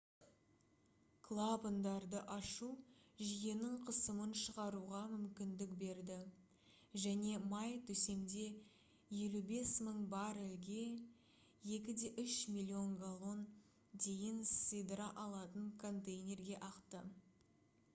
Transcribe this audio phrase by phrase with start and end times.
[1.25, 2.69] клапандарды ашу
[3.31, 6.17] жүйенің қысымын шығаруға мүмкіндік берді
[7.05, 8.47] және май төсемде
[9.19, 10.81] 55 000 баррельге
[11.77, 13.45] 2,3 миллион галлон
[14.09, 17.05] дейін сыйдыра алатын контейнерге ақты